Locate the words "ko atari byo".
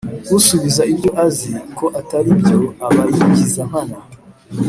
1.77-2.59